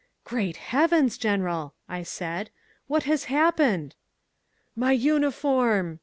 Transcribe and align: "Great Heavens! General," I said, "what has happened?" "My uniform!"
"Great 0.23 0.57
Heavens! 0.57 1.15
General," 1.15 1.75
I 1.87 2.01
said, 2.01 2.49
"what 2.87 3.03
has 3.03 3.25
happened?" 3.25 3.93
"My 4.75 4.93
uniform!" 4.93 5.99